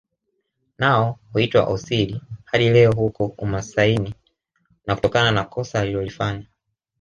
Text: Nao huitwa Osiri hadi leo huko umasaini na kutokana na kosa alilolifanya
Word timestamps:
Nao 0.77 1.19
huitwa 1.33 1.65
Osiri 1.67 2.21
hadi 2.45 2.69
leo 2.69 2.91
huko 2.91 3.25
umasaini 3.37 4.15
na 4.85 4.95
kutokana 4.95 5.31
na 5.31 5.43
kosa 5.43 5.79
alilolifanya 5.79 6.45